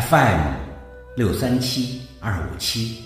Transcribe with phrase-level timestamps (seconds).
[0.00, 0.54] FM
[1.16, 3.02] 六三七二五七，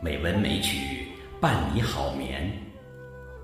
[0.00, 1.06] 美文美曲
[1.40, 2.50] 伴你好眠。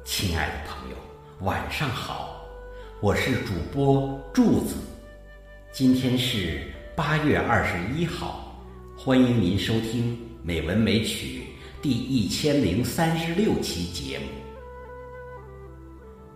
[0.05, 0.97] 亲爱的朋友，
[1.43, 2.45] 晚上好，
[3.01, 4.75] 我是主播柱子。
[5.71, 6.61] 今天是
[6.97, 8.61] 八月二十一号，
[8.97, 11.43] 欢迎您收听《美文美曲》
[11.81, 14.25] 第一千零三十六期节目。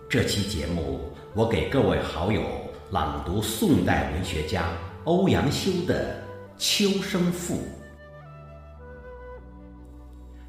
[0.08, 2.40] 这期节目，我给各位好友
[2.88, 4.66] 朗读宋代文学家
[5.04, 6.14] 欧阳修的
[6.58, 7.54] 《秋声赋》。《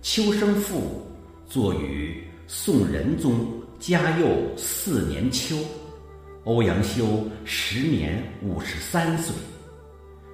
[0.01, 1.07] 秋声赋》
[1.51, 3.47] 作于宋仁宗
[3.79, 5.57] 嘉佑四年秋，
[6.43, 9.33] 欧阳修时年五十三岁。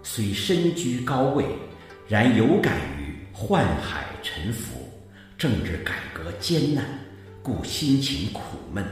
[0.03, 1.45] 虽身居高位，
[2.07, 4.79] 然有感于宦海沉浮、
[5.37, 6.83] 政治改革艰难，
[7.43, 8.41] 故心情苦
[8.73, 8.83] 闷。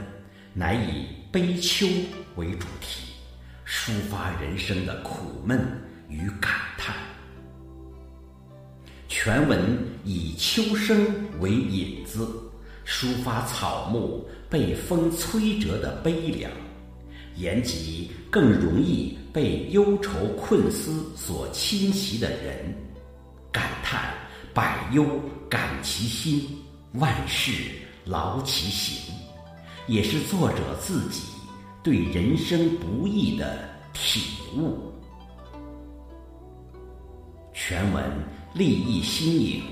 [0.54, 1.86] 乃以悲秋
[2.36, 3.12] 为主题，
[3.66, 5.60] 抒发人生的苦闷
[6.08, 6.94] 与感叹。
[9.08, 11.06] 全文以秋声
[11.40, 12.28] 为引子，
[12.86, 16.50] 抒发草木被风摧折的悲凉，
[17.36, 22.74] 言及更容易被忧愁困思所侵袭的人，
[23.50, 24.14] 感叹
[24.54, 25.04] 百忧
[25.48, 26.46] 感其心，
[26.94, 27.52] 万事
[28.04, 29.14] 劳其行。
[29.86, 31.22] 也是作者自己
[31.82, 34.20] 对人生不易的体
[34.54, 34.87] 悟。
[37.60, 38.04] 全文
[38.54, 39.62] 立意新颖，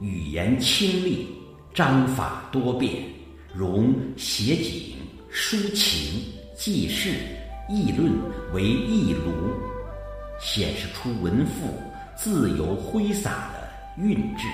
[0.00, 1.28] 语言清丽，
[1.72, 3.04] 章法多变，
[3.54, 4.96] 融写景、
[5.32, 6.20] 抒情、
[6.56, 7.14] 记事、
[7.68, 8.12] 议论
[8.52, 9.30] 为一炉，
[10.40, 11.72] 显示出文赋
[12.16, 13.70] 自由挥洒的
[14.02, 14.44] 韵致。《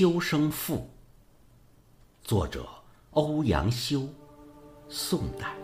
[0.00, 0.76] 秋声赋》
[2.26, 2.66] 作者
[3.10, 4.08] 欧阳修，
[4.88, 5.59] 宋代。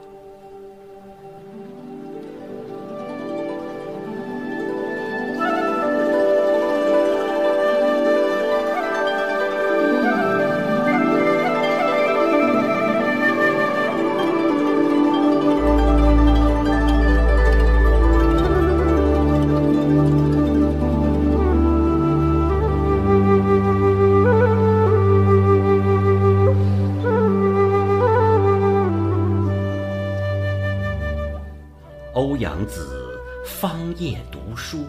[32.16, 34.86] 欧阳子方夜读书，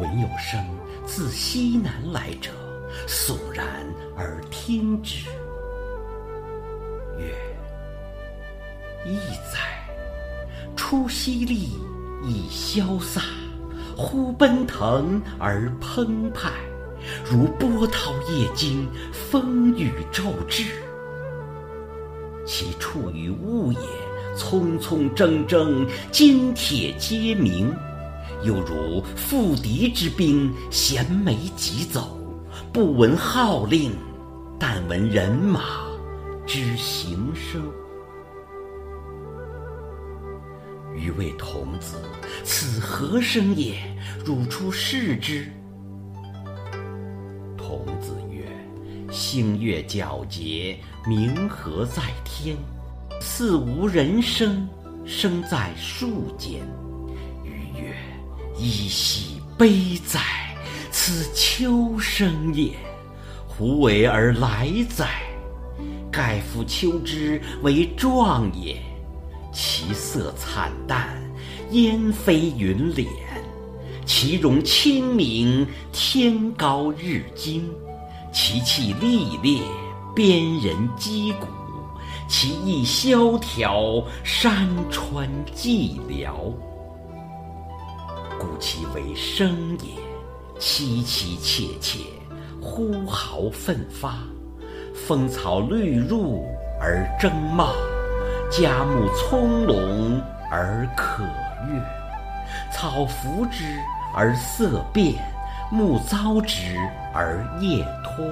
[0.00, 0.58] 闻有声
[1.04, 2.50] 自西南来者，
[3.06, 3.66] 悚然
[4.16, 5.28] 而听之。
[7.18, 7.34] 曰
[9.04, 9.18] ：“异
[9.52, 9.86] 哉！
[10.74, 11.68] 出淅沥
[12.24, 13.20] 以潇洒，
[13.94, 16.50] 忽奔腾而澎湃，
[17.30, 20.64] 如波涛夜惊，风雨骤至。
[22.46, 23.78] 其处于物也。”
[24.38, 27.74] 匆匆铮铮，金铁皆鸣，
[28.44, 32.16] 犹如赴敌之兵，衔枚疾走，
[32.72, 33.90] 不闻号令，
[34.58, 35.60] 但闻人马
[36.46, 37.60] 之行声。
[40.94, 41.96] 余谓童子
[42.44, 43.74] ：“此何声也？”
[44.24, 45.46] 汝出视之。
[47.56, 48.44] 童子曰
[49.10, 52.56] ：“星月皎洁，明河在天。”
[53.20, 54.68] 似无人声，
[55.04, 56.60] 声在树间。
[57.44, 57.94] 余曰
[58.58, 60.20] ：“依稀悲哉！
[60.90, 62.72] 此秋声也，
[63.46, 65.06] 胡为而来哉？
[66.10, 68.76] 盖夫秋之为壮也，
[69.52, 71.08] 其色惨淡，
[71.70, 73.06] 烟飞云敛；
[74.04, 77.62] 其容清明，天高日精；
[78.32, 79.60] 其气历烈，
[80.14, 81.46] 边人击鼓。”
[82.28, 86.30] 其意萧条，山川寂寥，
[88.38, 89.98] 故其为声也。
[90.60, 92.00] 凄凄切切，
[92.60, 94.18] 呼号奋发，
[94.92, 96.44] 风草绿入
[96.80, 97.72] 而争茂，
[98.50, 100.20] 佳木葱茏
[100.50, 101.22] 而可
[101.72, 101.80] 悦，
[102.72, 103.64] 草伏之
[104.12, 105.14] 而色变，
[105.70, 106.76] 木遭之
[107.14, 108.26] 而叶脱。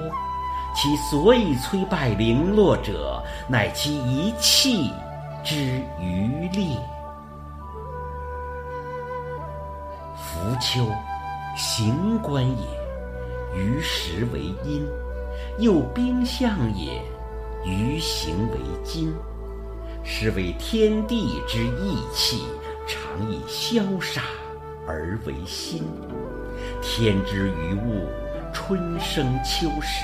[0.79, 4.93] 其所以摧败零落者，乃其一气
[5.43, 6.77] 之余烈。
[10.15, 10.87] 伏秋，
[11.55, 14.85] 行官也，于时为阴；
[15.57, 17.01] 又兵象也，
[17.65, 19.11] 于行为金。
[20.03, 22.43] 是为天地之义气，
[22.85, 24.21] 常以消杀，
[24.87, 25.83] 而为心。
[26.83, 28.07] 天之于物，
[28.53, 30.03] 春生秋实，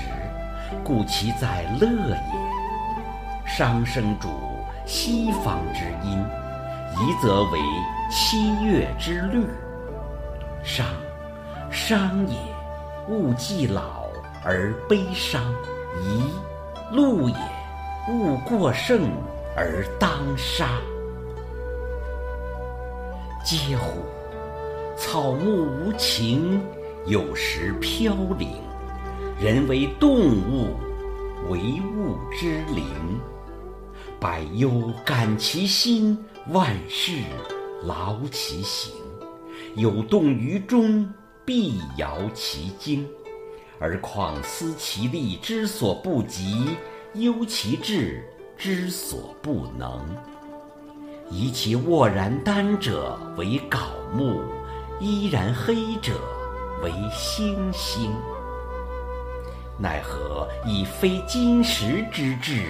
[0.84, 2.18] 故其在乐也。
[3.46, 4.30] 商生主
[4.86, 6.18] 西方之音，
[6.98, 7.60] 宜则为
[8.10, 9.46] 七月之律。
[10.64, 10.86] 商，
[11.70, 12.38] 伤也。
[13.10, 14.08] 物既老
[14.46, 15.44] 而悲伤，
[16.02, 16.24] 宜；
[16.92, 17.36] 禄也。
[18.10, 19.12] 物过盛
[19.56, 20.70] 而当杀。
[23.46, 24.06] 嗟乎！
[24.96, 26.62] 草木无情，
[27.06, 28.62] 有时飘零。
[29.44, 30.78] 人为动物，
[31.50, 32.86] 为物之灵。
[34.18, 36.18] 百忧感其心，
[36.52, 37.12] 万事
[37.84, 38.94] 劳其形。
[39.76, 41.14] 有动于中，
[41.44, 43.06] 必摇其精。
[43.80, 46.70] 而况思其力之所不及，
[47.16, 48.24] 忧其志
[48.58, 50.06] 之所不能。
[51.30, 54.42] 以其卧然丹者为槁木，
[55.02, 56.14] 依然黑者
[56.82, 58.10] 为星星。
[59.78, 62.62] 奈何以非金石之质，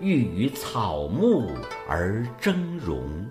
[0.00, 1.48] 欲与草木
[1.88, 3.26] 而争荣？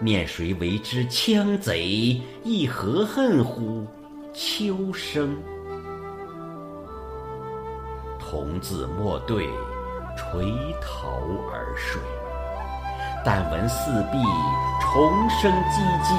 [0.00, 2.22] 念谁为之羌贼？
[2.44, 3.84] 亦何恨乎
[4.32, 5.36] 秋生？
[8.18, 9.48] 童子莫对，
[10.16, 11.10] 垂头
[11.52, 12.00] 而睡。
[13.24, 14.18] 但闻四壁
[14.80, 16.14] 虫声唧唧，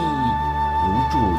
[0.83, 1.38] 如助。